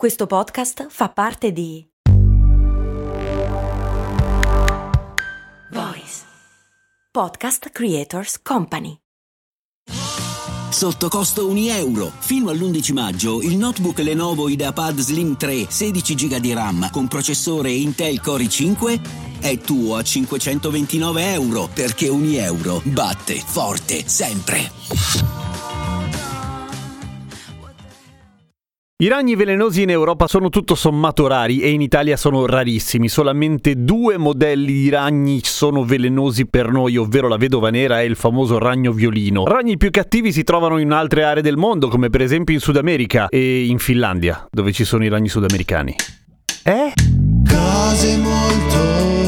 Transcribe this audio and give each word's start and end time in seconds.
Questo 0.00 0.26
podcast 0.26 0.86
fa 0.88 1.10
parte 1.10 1.52
di 1.52 1.86
Voice 5.72 6.22
Podcast 7.10 7.68
Creators 7.68 8.40
Company. 8.40 8.96
Sotto 10.70 11.10
costo 11.10 11.48
1 11.48 11.58
euro. 11.72 12.10
Fino 12.18 12.48
all'11 12.48 12.94
maggio 12.94 13.42
il 13.42 13.58
notebook 13.58 13.98
Lenovo 13.98 14.48
IdeaPad 14.48 15.00
Slim 15.00 15.36
3 15.36 15.66
16 15.68 16.14
GB 16.14 16.36
di 16.36 16.54
RAM 16.54 16.88
con 16.90 17.06
processore 17.06 17.70
Intel 17.70 18.22
Core 18.22 18.44
i5 18.44 19.00
è 19.40 19.58
tuo 19.58 19.96
a 19.96 20.02
529 20.02 21.32
euro 21.34 21.68
perché 21.74 22.08
1 22.08 22.24
euro 22.38 22.80
batte 22.84 23.34
forte 23.34 24.08
sempre. 24.08 25.49
I 29.00 29.08
ragni 29.08 29.34
velenosi 29.34 29.80
in 29.80 29.88
Europa 29.88 30.26
sono 30.26 30.50
tutto 30.50 30.74
sommato 30.74 31.26
rari 31.26 31.60
e 31.60 31.70
in 31.70 31.80
Italia 31.80 32.18
sono 32.18 32.44
rarissimi. 32.44 33.08
Solamente 33.08 33.82
due 33.82 34.18
modelli 34.18 34.74
di 34.74 34.90
ragni 34.90 35.40
sono 35.42 35.86
velenosi 35.86 36.44
per 36.44 36.70
noi, 36.70 36.98
ovvero 36.98 37.26
la 37.26 37.38
vedova 37.38 37.70
nera 37.70 38.02
e 38.02 38.04
il 38.04 38.14
famoso 38.14 38.58
ragno 38.58 38.92
violino. 38.92 39.46
Ragni 39.46 39.78
più 39.78 39.88
cattivi 39.88 40.32
si 40.32 40.42
trovano 40.42 40.76
in 40.76 40.90
altre 40.90 41.24
aree 41.24 41.42
del 41.42 41.56
mondo, 41.56 41.88
come 41.88 42.10
per 42.10 42.20
esempio 42.20 42.52
in 42.52 42.60
Sud 42.60 42.76
America 42.76 43.28
e 43.30 43.64
in 43.64 43.78
Finlandia, 43.78 44.46
dove 44.50 44.70
ci 44.70 44.84
sono 44.84 45.02
i 45.02 45.08
ragni 45.08 45.28
sudamericani. 45.28 45.94
Eh? 46.62 46.92
Cose 47.48 48.18
molto, 48.18 49.19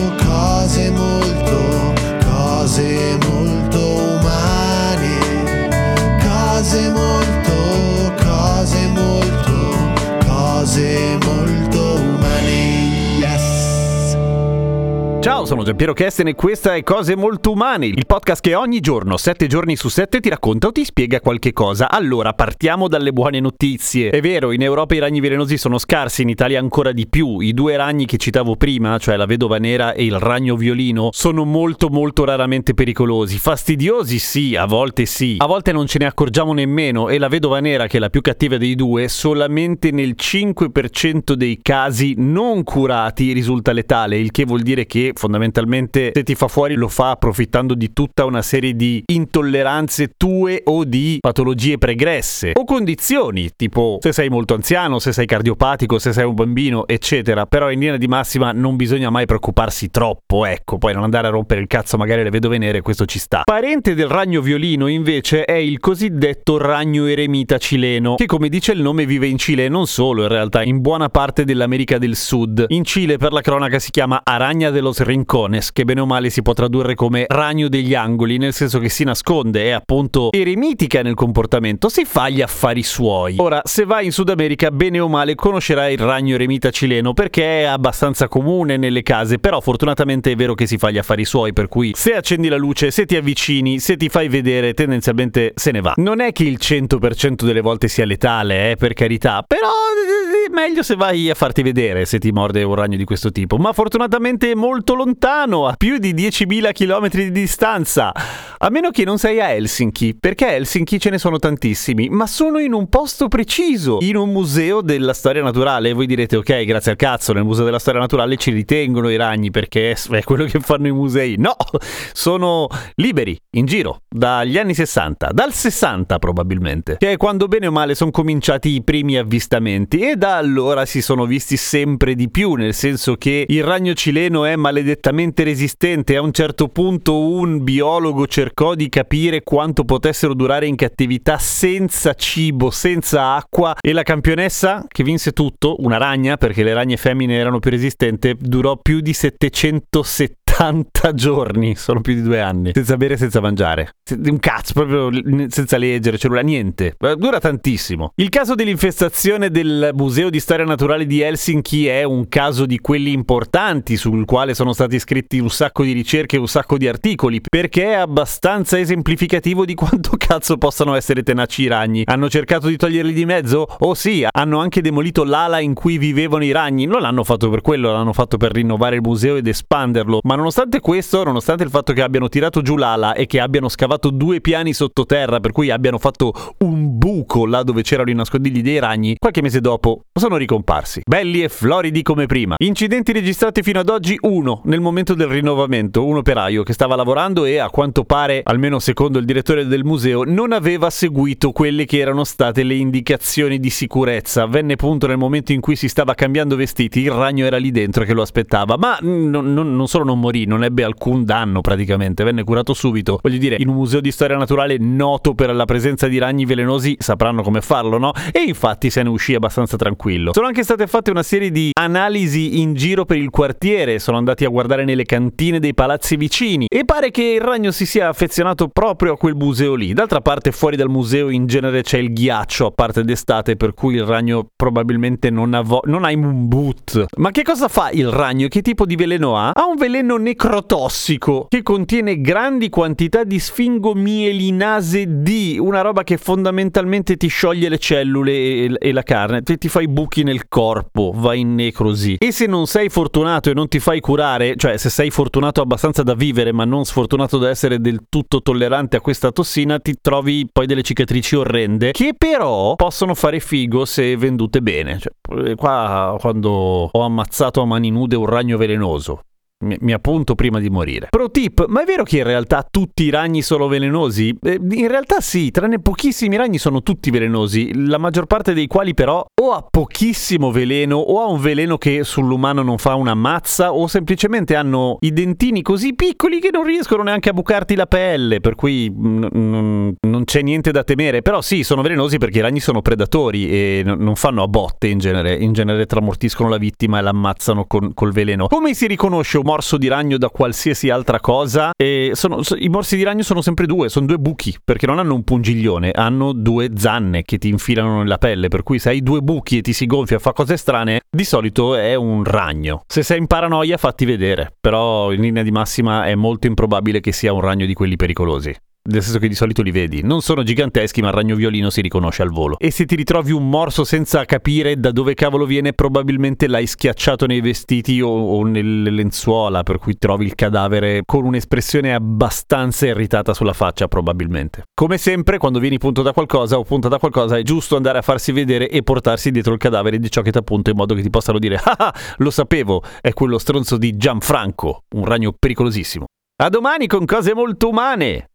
Ciao, 15.22 15.44
sono 15.44 15.62
Giampiero 15.62 15.92
Kesten 15.92 16.26
e 16.26 16.34
questa 16.34 16.74
è 16.74 16.82
Cose 16.82 17.14
Molto 17.14 17.52
Umane, 17.52 17.86
il 17.86 18.06
podcast 18.06 18.42
che 18.42 18.56
ogni 18.56 18.80
giorno, 18.80 19.16
7 19.16 19.46
giorni 19.46 19.76
su 19.76 19.88
7, 19.88 20.18
ti 20.18 20.28
racconta 20.28 20.66
o 20.66 20.72
ti 20.72 20.84
spiega 20.84 21.20
qualche 21.20 21.52
cosa. 21.52 21.88
Allora, 21.88 22.32
partiamo 22.32 22.88
dalle 22.88 23.12
buone 23.12 23.38
notizie. 23.38 24.10
È 24.10 24.20
vero, 24.20 24.50
in 24.50 24.62
Europa 24.62 24.96
i 24.96 24.98
ragni 24.98 25.20
velenosi 25.20 25.58
sono 25.58 25.78
scarsi, 25.78 26.22
in 26.22 26.28
Italia 26.28 26.58
ancora 26.58 26.90
di 26.90 27.06
più. 27.06 27.38
I 27.38 27.54
due 27.54 27.76
ragni 27.76 28.04
che 28.04 28.16
citavo 28.16 28.56
prima, 28.56 28.98
cioè 28.98 29.14
la 29.14 29.26
vedova 29.26 29.58
nera 29.58 29.92
e 29.92 30.04
il 30.04 30.18
ragno 30.18 30.56
violino, 30.56 31.10
sono 31.12 31.44
molto 31.44 31.88
molto 31.88 32.24
raramente 32.24 32.74
pericolosi. 32.74 33.38
Fastidiosi 33.38 34.18
sì, 34.18 34.56
a 34.56 34.66
volte 34.66 35.06
sì. 35.06 35.36
A 35.38 35.46
volte 35.46 35.70
non 35.70 35.86
ce 35.86 36.00
ne 36.00 36.06
accorgiamo 36.06 36.52
nemmeno 36.52 37.08
e 37.08 37.18
la 37.18 37.28
vedova 37.28 37.60
nera, 37.60 37.86
che 37.86 37.98
è 37.98 38.00
la 38.00 38.10
più 38.10 38.22
cattiva 38.22 38.56
dei 38.56 38.74
due, 38.74 39.06
solamente 39.06 39.92
nel 39.92 40.16
5% 40.18 41.34
dei 41.34 41.60
casi 41.62 42.14
non 42.16 42.64
curati 42.64 43.30
risulta 43.30 43.70
letale, 43.70 44.18
il 44.18 44.32
che 44.32 44.44
vuol 44.44 44.62
dire 44.62 44.84
che 44.84 45.10
fondamentalmente 45.14 46.12
se 46.14 46.22
ti 46.22 46.34
fa 46.34 46.48
fuori 46.48 46.74
lo 46.74 46.88
fa 46.88 47.10
approfittando 47.10 47.74
di 47.74 47.92
tutta 47.92 48.24
una 48.24 48.42
serie 48.42 48.74
di 48.74 49.02
intolleranze 49.06 50.14
tue 50.16 50.62
o 50.64 50.84
di 50.84 51.18
patologie 51.20 51.78
pregresse 51.78 52.52
o 52.54 52.64
condizioni, 52.64 53.50
tipo 53.56 53.98
se 54.00 54.12
sei 54.12 54.28
molto 54.28 54.54
anziano, 54.54 54.98
se 54.98 55.12
sei 55.12 55.26
cardiopatico, 55.26 55.98
se 55.98 56.12
sei 56.12 56.24
un 56.24 56.34
bambino, 56.34 56.86
eccetera. 56.86 57.46
Però 57.46 57.70
in 57.70 57.78
linea 57.78 57.96
di 57.96 58.08
massima 58.08 58.52
non 58.52 58.76
bisogna 58.76 59.10
mai 59.10 59.26
preoccuparsi 59.26 59.90
troppo, 59.90 60.44
ecco, 60.44 60.78
poi 60.78 60.94
non 60.94 61.02
andare 61.02 61.26
a 61.26 61.30
rompere 61.30 61.60
il 61.60 61.66
cazzo 61.66 61.96
magari 61.96 62.20
alle 62.20 62.30
vedove 62.30 62.58
nere, 62.58 62.80
questo 62.80 63.04
ci 63.04 63.18
sta. 63.18 63.42
Parente 63.44 63.94
del 63.94 64.08
ragno 64.08 64.40
violino 64.40 64.86
invece 64.86 65.44
è 65.44 65.52
il 65.52 65.78
cosiddetto 65.78 66.56
ragno 66.56 67.06
eremita 67.06 67.58
cileno, 67.58 68.14
che 68.16 68.26
come 68.26 68.48
dice 68.48 68.72
il 68.72 68.80
nome 68.80 69.06
vive 69.06 69.26
in 69.26 69.38
Cile 69.38 69.66
e 69.66 69.68
non 69.68 69.86
solo, 69.86 70.22
in 70.22 70.28
realtà 70.28 70.62
in 70.62 70.80
buona 70.80 71.08
parte 71.08 71.44
dell'America 71.44 71.98
del 71.98 72.16
Sud. 72.16 72.66
In 72.68 72.84
Cile 72.84 73.16
per 73.16 73.32
la 73.32 73.40
cronaca 73.40 73.78
si 73.78 73.90
chiama 73.90 74.20
Aragna 74.24 74.70
de 74.70 74.80
los 74.80 75.01
Rincones, 75.02 75.72
che 75.72 75.84
bene 75.84 76.00
o 76.00 76.06
male 76.06 76.30
si 76.30 76.42
può 76.42 76.52
tradurre 76.52 76.94
come 76.94 77.24
ragno 77.28 77.68
degli 77.68 77.94
angoli, 77.94 78.38
nel 78.38 78.52
senso 78.52 78.78
che 78.78 78.88
si 78.88 79.04
nasconde, 79.04 79.64
è 79.64 79.70
appunto 79.70 80.30
eremitica 80.32 81.02
nel 81.02 81.14
comportamento, 81.14 81.88
si 81.88 82.04
fa 82.04 82.28
gli 82.28 82.40
affari 82.40 82.82
suoi. 82.82 83.36
Ora, 83.38 83.60
se 83.64 83.84
vai 83.84 84.06
in 84.06 84.12
Sud 84.12 84.30
America, 84.30 84.70
bene 84.70 85.00
o 85.00 85.08
male 85.08 85.34
conoscerai 85.34 85.94
il 85.94 86.00
ragno 86.00 86.34
eremita 86.34 86.70
cileno 86.70 87.12
perché 87.12 87.60
è 87.60 87.64
abbastanza 87.64 88.28
comune 88.28 88.76
nelle 88.76 89.02
case, 89.02 89.38
però 89.38 89.60
fortunatamente 89.60 90.30
è 90.30 90.36
vero 90.36 90.54
che 90.54 90.66
si 90.66 90.78
fa 90.78 90.90
gli 90.90 90.98
affari 90.98 91.24
suoi, 91.24 91.52
per 91.52 91.68
cui 91.68 91.92
se 91.94 92.14
accendi 92.14 92.48
la 92.48 92.56
luce, 92.56 92.90
se 92.90 93.06
ti 93.06 93.16
avvicini, 93.16 93.78
se 93.78 93.96
ti 93.96 94.08
fai 94.08 94.28
vedere, 94.28 94.74
tendenzialmente 94.74 95.52
se 95.54 95.70
ne 95.70 95.80
va. 95.80 95.94
Non 95.96 96.20
è 96.20 96.32
che 96.32 96.44
il 96.44 96.58
100% 96.60 97.44
delle 97.44 97.60
volte 97.60 97.88
sia 97.88 98.04
letale, 98.04 98.70
eh, 98.70 98.76
per 98.76 98.92
carità, 98.94 99.44
però 99.46 99.68
eh, 99.68 100.31
meglio 100.50 100.82
se 100.82 100.96
vai 100.96 101.30
a 101.30 101.34
farti 101.34 101.62
vedere 101.62 102.04
se 102.04 102.18
ti 102.18 102.32
morde 102.32 102.62
un 102.62 102.74
ragno 102.74 102.96
di 102.96 103.04
questo 103.04 103.30
tipo, 103.30 103.56
ma 103.56 103.72
fortunatamente 103.72 104.50
è 104.50 104.54
molto 104.54 104.94
lontano, 104.94 105.66
a 105.66 105.74
più 105.76 105.98
di 105.98 106.14
10.000 106.14 106.72
km 106.72 107.08
di 107.08 107.30
distanza. 107.30 108.12
A 108.58 108.70
meno 108.70 108.90
che 108.90 109.04
non 109.04 109.18
sei 109.18 109.40
a 109.40 109.50
Helsinki, 109.50 110.16
perché 110.18 110.46
a 110.46 110.52
Helsinki 110.52 110.98
ce 111.00 111.10
ne 111.10 111.18
sono 111.18 111.38
tantissimi, 111.38 112.08
ma 112.08 112.26
sono 112.26 112.58
in 112.58 112.72
un 112.72 112.88
posto 112.88 113.28
preciso, 113.28 113.98
in 114.00 114.16
un 114.16 114.30
museo 114.30 114.80
della 114.80 115.12
storia 115.12 115.42
naturale. 115.42 115.90
E 115.90 115.92
voi 115.92 116.06
direte, 116.06 116.36
ok, 116.36 116.64
grazie 116.64 116.92
al 116.92 116.96
cazzo, 116.96 117.32
nel 117.32 117.44
museo 117.44 117.64
della 117.64 117.80
storia 117.80 118.00
naturale 118.00 118.36
ci 118.36 118.52
ritengono 118.52 119.10
i 119.10 119.16
ragni 119.16 119.50
perché 119.50 119.92
è 119.92 120.22
quello 120.22 120.44
che 120.44 120.60
fanno 120.60 120.86
i 120.86 120.92
musei. 120.92 121.34
No, 121.38 121.56
sono 122.12 122.68
liberi, 122.94 123.36
in 123.56 123.66
giro, 123.66 124.02
dagli 124.08 124.56
anni 124.58 124.74
60, 124.74 125.30
dal 125.32 125.52
60 125.52 126.18
probabilmente, 126.18 126.96
che 126.98 127.12
è 127.12 127.16
quando 127.16 127.48
bene 127.48 127.66
o 127.66 127.72
male 127.72 127.94
sono 127.94 128.10
cominciati 128.10 128.70
i 128.70 128.82
primi 128.82 129.16
avvistamenti 129.16 130.00
e 130.00 130.16
da 130.16 130.31
allora 130.36 130.84
si 130.84 131.00
sono 131.00 131.26
visti 131.26 131.56
sempre 131.56 132.14
di 132.14 132.30
più, 132.30 132.54
nel 132.54 132.74
senso 132.74 133.16
che 133.16 133.44
il 133.48 133.62
ragno 133.62 133.94
cileno 133.94 134.44
è 134.44 134.56
maledettamente 134.56 135.44
resistente. 135.44 136.16
A 136.16 136.22
un 136.22 136.32
certo 136.32 136.68
punto 136.68 137.18
un 137.18 137.62
biologo 137.62 138.26
cercò 138.26 138.74
di 138.74 138.88
capire 138.88 139.42
quanto 139.42 139.84
potessero 139.84 140.34
durare 140.34 140.66
in 140.66 140.76
cattività 140.76 141.38
senza 141.38 142.14
cibo, 142.14 142.70
senza 142.70 143.34
acqua 143.34 143.76
e 143.80 143.92
la 143.92 144.02
campionessa 144.02 144.84
che 144.88 145.02
vinse 145.02 145.32
tutto, 145.32 145.76
una 145.78 145.96
ragna, 145.96 146.36
perché 146.36 146.62
le 146.62 146.74
ragne 146.74 146.96
femmine 146.96 147.36
erano 147.36 147.58
più 147.58 147.70
resistenti, 147.70 148.36
durò 148.38 148.76
più 148.76 149.00
di 149.00 149.12
770 149.12 150.41
80 150.52 151.14
giorni, 151.14 151.74
sono 151.74 152.00
più 152.00 152.14
di 152.14 152.22
due 152.22 152.40
anni, 152.40 152.72
senza 152.74 152.96
bere 152.96 153.14
e 153.14 153.16
senza 153.16 153.40
mangiare. 153.40 153.94
Un 154.10 154.38
cazzo, 154.38 154.72
proprio 154.74 155.10
senza 155.48 155.78
leggere, 155.78 156.18
cellulare, 156.18 156.44
niente. 156.44 156.94
Dura 157.16 157.40
tantissimo. 157.40 158.12
Il 158.16 158.28
caso 158.28 158.54
dell'infestazione 158.54 159.50
del 159.50 159.90
Museo 159.94 160.28
di 160.28 160.38
Storia 160.38 160.66
Naturale 160.66 161.06
di 161.06 161.20
Helsinki 161.20 161.86
è 161.86 162.02
un 162.04 162.28
caso 162.28 162.66
di 162.66 162.78
quelli 162.78 163.12
importanti 163.12 163.96
sul 163.96 164.24
quale 164.26 164.54
sono 164.54 164.72
stati 164.72 164.98
scritti 164.98 165.38
un 165.38 165.48
sacco 165.48 165.82
di 165.82 165.92
ricerche 165.92 166.36
e 166.36 166.38
un 166.38 166.48
sacco 166.48 166.76
di 166.76 166.86
articoli, 166.86 167.40
perché 167.40 167.92
è 167.92 167.94
abbastanza 167.94 168.78
esemplificativo 168.78 169.64
di 169.64 169.74
quanto 169.74 170.12
cazzo 170.18 170.58
possano 170.58 170.94
essere 170.94 171.22
tenaci 171.22 171.62
i 171.62 171.68
ragni. 171.68 172.02
Hanno 172.04 172.28
cercato 172.28 172.68
di 172.68 172.76
toglierli 172.76 173.12
di 173.12 173.24
mezzo? 173.24 173.66
Oh 173.78 173.94
sì, 173.94 174.26
hanno 174.30 174.58
anche 174.58 174.82
demolito 174.82 175.24
l'ala 175.24 175.60
in 175.60 175.72
cui 175.72 175.96
vivevano 175.96 176.44
i 176.44 176.52
ragni. 176.52 176.84
Non 176.84 177.00
l'hanno 177.00 177.24
fatto 177.24 177.48
per 177.48 177.62
quello, 177.62 177.90
l'hanno 177.90 178.12
fatto 178.12 178.36
per 178.36 178.52
rinnovare 178.52 178.96
il 178.96 179.02
museo 179.02 179.36
ed 179.36 179.46
espanderlo. 179.46 180.20
Ma 180.22 180.36
nonostante 180.42 180.80
questo, 180.80 181.22
nonostante 181.22 181.62
il 181.62 181.70
fatto 181.70 181.92
che 181.92 182.02
abbiano 182.02 182.28
tirato 182.28 182.62
giù 182.62 182.76
l'ala 182.76 183.14
e 183.14 183.26
che 183.26 183.38
abbiano 183.38 183.68
scavato 183.68 184.10
due 184.10 184.40
piani 184.40 184.72
sottoterra, 184.72 185.38
per 185.38 185.52
cui 185.52 185.70
abbiano 185.70 185.98
fatto 185.98 186.54
un 186.58 186.98
buco 186.98 187.46
là 187.46 187.62
dove 187.62 187.82
c'erano 187.82 188.10
i 188.10 188.14
nascondigli 188.14 188.60
dei 188.60 188.80
ragni, 188.80 189.16
qualche 189.18 189.40
mese 189.40 189.60
dopo 189.60 190.06
sono 190.12 190.36
ricomparsi. 190.36 191.02
Belli 191.06 191.44
e 191.44 191.48
floridi 191.48 192.02
come 192.02 192.26
prima. 192.26 192.56
Incidenti 192.58 193.12
registrati 193.12 193.62
fino 193.62 193.78
ad 193.78 193.88
oggi, 193.88 194.18
uno 194.22 194.62
nel 194.64 194.80
momento 194.80 195.14
del 195.14 195.28
rinnovamento, 195.28 196.04
un 196.04 196.16
operaio 196.16 196.64
che 196.64 196.72
stava 196.72 196.96
lavorando 196.96 197.44
e 197.44 197.58
a 197.58 197.70
quanto 197.70 198.02
pare, 198.02 198.40
almeno 198.42 198.80
secondo 198.80 199.20
il 199.20 199.24
direttore 199.24 199.64
del 199.66 199.84
museo, 199.84 200.24
non 200.24 200.52
aveva 200.52 200.90
seguito 200.90 201.52
quelle 201.52 201.84
che 201.84 201.98
erano 201.98 202.24
state 202.24 202.64
le 202.64 202.74
indicazioni 202.74 203.60
di 203.60 203.70
sicurezza. 203.70 204.46
Venne 204.46 204.74
punto 204.74 205.06
nel 205.06 205.18
momento 205.18 205.52
in 205.52 205.60
cui 205.60 205.76
si 205.76 205.88
stava 205.88 206.14
cambiando 206.14 206.56
vestiti, 206.56 207.00
il 207.00 207.12
ragno 207.12 207.46
era 207.46 207.58
lì 207.58 207.70
dentro 207.70 208.04
che 208.04 208.12
lo 208.12 208.22
aspettava, 208.22 208.76
ma 208.76 208.98
mm, 209.00 209.30
non, 209.30 209.52
non- 209.52 209.86
solo 209.86 210.04
non 210.04 210.18
morì, 210.32 210.46
non 210.46 210.64
ebbe 210.64 210.82
alcun 210.82 211.24
danno 211.24 211.60
praticamente, 211.60 212.24
venne 212.24 212.42
curato 212.42 212.72
subito. 212.72 213.18
Voglio 213.22 213.38
dire, 213.38 213.56
in 213.58 213.68
un 213.68 213.74
museo 213.74 214.00
di 214.00 214.10
storia 214.10 214.36
naturale 214.36 214.78
noto 214.78 215.34
per 215.34 215.54
la 215.54 215.66
presenza 215.66 216.08
di 216.08 216.18
ragni 216.18 216.46
velenosi 216.46 216.96
sapranno 216.98 217.42
come 217.42 217.60
farlo, 217.60 217.98
no? 217.98 218.12
E 218.32 218.40
infatti 218.40 218.88
se 218.90 219.02
ne 219.02 219.10
uscì 219.10 219.34
abbastanza 219.34 219.76
tranquillo. 219.76 220.32
Sono 220.32 220.46
anche 220.46 220.62
state 220.62 220.86
fatte 220.86 221.10
una 221.10 221.22
serie 221.22 221.50
di 221.50 221.70
analisi 221.78 222.60
in 222.60 222.74
giro 222.74 223.04
per 223.04 223.18
il 223.18 223.28
quartiere, 223.30 223.98
sono 223.98 224.16
andati 224.16 224.44
a 224.44 224.48
guardare 224.48 224.84
nelle 224.84 225.04
cantine 225.04 225.60
dei 225.60 225.74
palazzi 225.74 226.16
vicini 226.16 226.66
e 226.68 226.84
pare 226.84 227.10
che 227.10 227.22
il 227.22 227.40
ragno 227.40 227.70
si 227.70 227.84
sia 227.84 228.08
affezionato 228.08 228.68
proprio 228.68 229.12
a 229.12 229.16
quel 229.18 229.34
museo 229.34 229.74
lì. 229.74 229.92
D'altra 229.92 230.20
parte 230.20 230.50
fuori 230.52 230.76
dal 230.76 230.88
museo 230.88 231.28
in 231.28 231.46
genere 231.46 231.82
c'è 231.82 231.98
il 231.98 232.12
ghiaccio 232.12 232.66
a 232.66 232.70
parte 232.70 233.04
d'estate 233.04 233.56
per 233.56 233.74
cui 233.74 233.96
il 233.96 234.04
ragno 234.04 234.46
probabilmente 234.56 235.28
non 235.30 235.52
ha, 235.52 235.62
non 235.84 236.04
ha 236.04 236.10
un 236.12 236.48
boot. 236.48 237.04
Ma 237.16 237.30
che 237.30 237.42
cosa 237.42 237.68
fa 237.68 237.90
il 237.90 238.08
ragno? 238.08 238.48
Che 238.48 238.62
tipo 238.62 238.86
di 238.86 238.96
veleno 238.96 239.36
ha? 239.36 239.50
Ha 239.50 239.66
un 239.66 239.76
veleno 239.76 240.16
necrotossico 240.22 241.46
che 241.48 241.62
contiene 241.62 242.20
grandi 242.20 242.68
quantità 242.68 243.24
di 243.24 243.38
sfingomielinase 243.38 245.22
D, 245.22 245.56
una 245.58 245.80
roba 245.80 246.04
che 246.04 246.16
fondamentalmente 246.16 247.16
ti 247.16 247.28
scioglie 247.28 247.68
le 247.68 247.78
cellule 247.78 248.32
e, 248.32 248.74
e 248.78 248.92
la 248.92 249.02
carne, 249.02 249.42
ti, 249.42 249.58
ti 249.58 249.68
fai 249.68 249.88
buchi 249.88 250.22
nel 250.22 250.48
corpo, 250.48 251.12
vai 251.14 251.40
in 251.40 251.54
necrosi. 251.54 252.16
E 252.18 252.32
se 252.32 252.46
non 252.46 252.66
sei 252.66 252.88
fortunato 252.88 253.50
e 253.50 253.54
non 253.54 253.68
ti 253.68 253.78
fai 253.78 254.00
curare, 254.00 254.54
cioè 254.56 254.76
se 254.76 254.88
sei 254.88 255.10
fortunato 255.10 255.60
abbastanza 255.60 256.02
da 256.02 256.14
vivere 256.14 256.52
ma 256.52 256.64
non 256.64 256.84
sfortunato 256.84 257.38
da 257.38 257.50
essere 257.50 257.80
del 257.80 258.02
tutto 258.08 258.40
tollerante 258.40 258.96
a 258.96 259.00
questa 259.00 259.32
tossina, 259.32 259.78
ti 259.78 259.96
trovi 260.00 260.48
poi 260.50 260.66
delle 260.66 260.82
cicatrici 260.82 261.36
orrende 261.36 261.90
che 261.92 262.14
però 262.16 262.76
possono 262.76 263.14
fare 263.14 263.40
figo 263.40 263.84
se 263.84 264.16
vendute 264.16 264.62
bene. 264.62 264.98
Cioè, 264.98 265.54
qua 265.56 266.16
quando 266.20 266.50
ho 266.92 267.00
ammazzato 267.00 267.60
a 267.60 267.66
mani 267.66 267.90
nude 267.90 268.16
un 268.16 268.26
ragno 268.26 268.56
velenoso 268.56 269.22
mi, 269.62 269.76
mi, 269.80 269.92
appunto 269.92 270.34
prima 270.34 270.58
di 270.58 270.70
morire. 270.70 271.08
Pro 271.10 271.30
tip, 271.30 271.66
ma 271.68 271.82
è 271.82 271.84
vero 271.84 272.02
che 272.02 272.18
in 272.18 272.24
realtà 272.24 272.66
tutti 272.68 273.04
i 273.04 273.10
ragni 273.10 273.42
sono 273.42 273.68
velenosi? 273.68 274.36
Eh, 274.42 274.58
in 274.70 274.88
realtà 274.88 275.20
sì, 275.20 275.50
tranne 275.50 275.80
pochissimi 275.80 276.36
ragni 276.36 276.58
sono 276.58 276.82
tutti 276.82 277.10
velenosi, 277.10 277.86
la 277.86 277.98
maggior 277.98 278.26
parte 278.26 278.52
dei 278.54 278.66
quali 278.66 278.94
però 278.94 279.24
o 279.40 279.52
ha 279.52 279.66
pochissimo 279.68 280.50
veleno 280.50 280.96
o 280.96 281.20
ha 281.22 281.26
un 281.26 281.40
veleno 281.40 281.78
che 281.78 282.04
sull'umano 282.04 282.62
non 282.62 282.78
fa 282.78 282.94
una 282.94 283.14
mazza 283.14 283.72
o 283.72 283.86
semplicemente 283.86 284.54
hanno 284.54 284.98
i 285.00 285.12
dentini 285.12 285.62
così 285.62 285.94
piccoli 285.94 286.40
che 286.40 286.50
non 286.52 286.64
riescono 286.64 287.02
neanche 287.02 287.30
a 287.30 287.32
bucarti 287.32 287.74
la 287.74 287.86
pelle, 287.86 288.40
per 288.40 288.54
cui 288.54 288.88
n- 288.90 289.28
n- 289.32 289.94
non 290.00 290.24
c'è 290.24 290.42
niente 290.42 290.70
da 290.70 290.84
temere, 290.84 291.22
però 291.22 291.40
sì, 291.40 291.62
sono 291.62 291.82
velenosi 291.82 292.18
perché 292.18 292.38
i 292.38 292.42
ragni 292.42 292.60
sono 292.60 292.82
predatori 292.82 293.48
e 293.48 293.82
n- 293.84 293.96
non 293.98 294.16
fanno 294.16 294.42
a 294.42 294.48
botte 294.48 294.88
in 294.88 294.98
genere, 294.98 295.34
in 295.34 295.52
genere 295.52 295.86
tramortiscono 295.86 296.48
la 296.48 296.58
vittima 296.58 296.98
e 296.98 297.02
l'ammazzano 297.02 297.66
con- 297.66 297.92
col 297.94 298.12
veleno. 298.12 298.46
Come 298.48 298.74
si 298.74 298.86
riconosce 298.86 299.38
un 299.38 299.44
morso 299.52 299.76
di 299.76 299.86
ragno 299.86 300.16
da 300.16 300.30
qualsiasi 300.30 300.88
altra 300.88 301.20
cosa. 301.20 301.72
E 301.76 302.12
sono, 302.14 302.42
so, 302.42 302.56
I 302.56 302.68
morsi 302.70 302.96
di 302.96 303.02
ragno 303.02 303.22
sono 303.22 303.42
sempre 303.42 303.66
due, 303.66 303.90
sono 303.90 304.06
due 304.06 304.16
buchi, 304.16 304.56
perché 304.64 304.86
non 304.86 304.98
hanno 304.98 305.14
un 305.14 305.24
pungiglione, 305.24 305.90
hanno 305.90 306.32
due 306.32 306.70
zanne 306.74 307.22
che 307.22 307.36
ti 307.36 307.48
infilano 307.48 307.98
nella 307.98 308.16
pelle, 308.16 308.48
per 308.48 308.62
cui 308.62 308.78
se 308.78 308.88
hai 308.88 309.02
due 309.02 309.20
buchi 309.20 309.58
e 309.58 309.60
ti 309.60 309.74
si 309.74 309.84
gonfia 309.84 310.18
fa 310.18 310.32
cose 310.32 310.56
strane, 310.56 311.02
di 311.10 311.24
solito 311.24 311.74
è 311.74 311.94
un 311.94 312.24
ragno. 312.24 312.82
Se 312.86 313.02
sei 313.02 313.18
in 313.18 313.26
paranoia 313.26 313.76
fatti 313.76 314.06
vedere, 314.06 314.54
però 314.58 315.12
in 315.12 315.20
linea 315.20 315.42
di 315.42 315.50
massima 315.50 316.06
è 316.06 316.14
molto 316.14 316.46
improbabile 316.46 317.00
che 317.00 317.12
sia 317.12 317.32
un 317.34 317.40
ragno 317.40 317.66
di 317.66 317.74
quelli 317.74 317.96
pericolosi 317.96 318.54
nel 318.84 319.02
senso 319.02 319.18
che 319.18 319.28
di 319.28 319.34
solito 319.34 319.62
li 319.62 319.70
vedi. 319.70 320.02
Non 320.02 320.22
sono 320.22 320.42
giganteschi, 320.42 321.00
ma 321.00 321.08
il 321.08 321.14
ragno 321.14 321.36
violino 321.36 321.70
si 321.70 321.80
riconosce 321.80 322.22
al 322.22 322.30
volo. 322.30 322.58
E 322.58 322.70
se 322.70 322.84
ti 322.84 322.96
ritrovi 322.96 323.30
un 323.32 323.48
morso 323.48 323.84
senza 323.84 324.24
capire 324.24 324.78
da 324.78 324.90
dove 324.90 325.14
cavolo 325.14 325.46
viene, 325.46 325.72
probabilmente 325.72 326.48
l'hai 326.48 326.66
schiacciato 326.66 327.26
nei 327.26 327.40
vestiti 327.40 328.00
o, 328.00 328.08
o 328.08 328.42
nelle 328.44 328.90
lenzuola, 328.90 329.62
per 329.62 329.78
cui 329.78 329.96
trovi 329.98 330.24
il 330.24 330.34
cadavere 330.34 331.02
con 331.04 331.24
un'espressione 331.24 331.94
abbastanza 331.94 332.86
irritata 332.86 333.34
sulla 333.34 333.52
faccia, 333.52 333.86
probabilmente. 333.86 334.64
Come 334.74 334.98
sempre, 334.98 335.38
quando 335.38 335.58
vieni 335.58 335.78
punto 335.78 336.02
da 336.02 336.12
qualcosa 336.12 336.58
o 336.58 336.64
punta 336.64 336.88
da 336.88 336.98
qualcosa, 336.98 337.36
è 337.36 337.42
giusto 337.42 337.76
andare 337.76 337.98
a 337.98 338.02
farsi 338.02 338.32
vedere 338.32 338.68
e 338.68 338.82
portarsi 338.82 339.30
dietro 339.30 339.52
il 339.52 339.58
cadavere 339.58 339.98
di 339.98 340.10
ciò 340.10 340.22
che 340.22 340.32
ti 340.32 340.38
appunto, 340.38 340.70
in 340.70 340.76
modo 340.76 340.94
che 340.94 341.02
ti 341.02 341.10
possano 341.10 341.38
dire: 341.38 341.60
Ah, 341.62 341.76
ah 341.78 341.94
lo 342.18 342.30
sapevo, 342.30 342.82
è 343.00 343.12
quello 343.12 343.38
stronzo 343.38 343.76
di 343.76 343.96
Gianfranco, 343.96 344.84
un 344.96 345.04
ragno 345.04 345.32
pericolosissimo. 345.38 346.06
A 346.42 346.48
domani 346.48 346.86
con 346.86 347.04
cose 347.04 347.34
molto 347.34 347.68
umane! 347.68 348.31